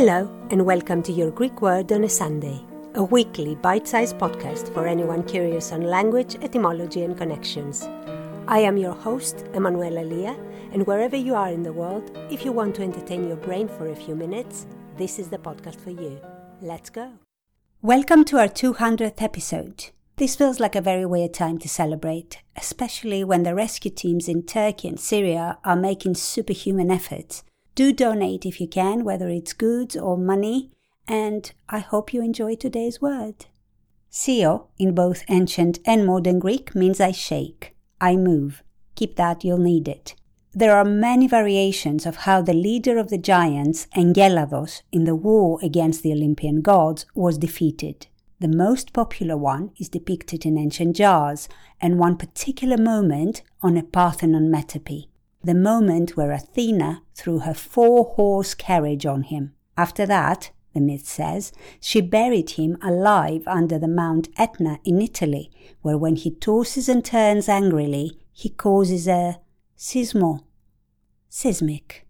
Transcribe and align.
Hello, 0.00 0.30
and 0.50 0.64
welcome 0.64 1.02
to 1.02 1.10
Your 1.10 1.32
Greek 1.32 1.60
Word 1.60 1.90
on 1.90 2.04
a 2.04 2.08
Sunday, 2.08 2.64
a 2.94 3.02
weekly 3.02 3.56
bite 3.56 3.88
sized 3.88 4.16
podcast 4.16 4.72
for 4.72 4.86
anyone 4.86 5.24
curious 5.24 5.72
on 5.72 5.82
language, 5.82 6.36
etymology, 6.40 7.02
and 7.02 7.18
connections. 7.18 7.82
I 8.46 8.60
am 8.60 8.76
your 8.76 8.92
host, 8.92 9.44
Emanuela 9.54 10.04
Lia, 10.04 10.36
and 10.72 10.86
wherever 10.86 11.16
you 11.16 11.34
are 11.34 11.50
in 11.50 11.64
the 11.64 11.72
world, 11.72 12.16
if 12.30 12.44
you 12.44 12.52
want 12.52 12.76
to 12.76 12.84
entertain 12.84 13.26
your 13.26 13.38
brain 13.38 13.66
for 13.66 13.88
a 13.88 13.96
few 13.96 14.14
minutes, 14.14 14.68
this 14.96 15.18
is 15.18 15.30
the 15.30 15.38
podcast 15.38 15.80
for 15.80 15.90
you. 15.90 16.20
Let's 16.62 16.90
go. 16.90 17.14
Welcome 17.82 18.24
to 18.26 18.38
our 18.38 18.46
200th 18.46 19.20
episode. 19.20 19.86
This 20.14 20.36
feels 20.36 20.60
like 20.60 20.76
a 20.76 20.80
very 20.80 21.06
weird 21.06 21.34
time 21.34 21.58
to 21.58 21.68
celebrate, 21.68 22.38
especially 22.54 23.24
when 23.24 23.42
the 23.42 23.56
rescue 23.56 23.90
teams 23.90 24.28
in 24.28 24.44
Turkey 24.44 24.86
and 24.86 25.00
Syria 25.00 25.58
are 25.64 25.74
making 25.74 26.14
superhuman 26.14 26.92
efforts 26.92 27.42
do 27.78 27.92
donate 27.92 28.44
if 28.44 28.60
you 28.60 28.66
can, 28.66 29.04
whether 29.04 29.28
it's 29.28 29.52
goods 29.52 29.96
or 29.96 30.18
money, 30.18 30.68
and 31.06 31.52
I 31.68 31.78
hope 31.78 32.12
you 32.12 32.20
enjoy 32.20 32.56
today's 32.56 33.00
word. 33.00 33.46
Sio, 34.10 34.66
in 34.80 34.96
both 34.96 35.22
ancient 35.28 35.78
and 35.84 36.04
modern 36.04 36.40
Greek, 36.40 36.74
means 36.74 37.00
I 37.00 37.12
shake, 37.12 37.76
I 38.00 38.16
move. 38.16 38.64
Keep 38.96 39.14
that, 39.14 39.44
you'll 39.44 39.58
need 39.58 39.86
it. 39.86 40.16
There 40.52 40.76
are 40.76 40.84
many 40.84 41.28
variations 41.28 42.04
of 42.04 42.16
how 42.26 42.42
the 42.42 42.52
leader 42.52 42.98
of 42.98 43.10
the 43.10 43.24
giants, 43.34 43.86
Enceladus, 43.94 44.82
in 44.90 45.04
the 45.04 45.14
war 45.14 45.60
against 45.62 46.02
the 46.02 46.12
Olympian 46.12 46.62
gods, 46.62 47.06
was 47.14 47.38
defeated. 47.38 48.08
The 48.40 48.48
most 48.48 48.92
popular 48.92 49.36
one 49.36 49.70
is 49.78 49.88
depicted 49.88 50.44
in 50.44 50.58
ancient 50.58 50.96
jars, 50.96 51.48
and 51.80 51.96
one 51.96 52.16
particular 52.16 52.76
moment 52.76 53.42
on 53.62 53.76
a 53.76 53.84
Parthenon 53.84 54.48
metope 54.48 55.06
the 55.42 55.54
moment 55.54 56.16
where 56.16 56.32
Athena 56.32 57.02
threw 57.14 57.40
her 57.40 57.54
four 57.54 58.04
horse 58.16 58.54
carriage 58.54 59.06
on 59.06 59.22
him. 59.22 59.54
After 59.76 60.06
that, 60.06 60.50
the 60.74 60.80
myth 60.80 61.06
says, 61.06 61.52
she 61.80 62.00
buried 62.00 62.50
him 62.50 62.76
alive 62.82 63.42
under 63.46 63.78
the 63.78 63.88
Mount 63.88 64.28
Etna 64.36 64.80
in 64.84 65.00
Italy, 65.00 65.50
where 65.82 65.98
when 65.98 66.16
he 66.16 66.30
tosses 66.30 66.88
and 66.88 67.04
turns 67.04 67.48
angrily, 67.48 68.18
he 68.32 68.48
causes 68.48 69.08
a 69.08 69.40
sismo, 69.76 70.44
seismic. 71.28 72.06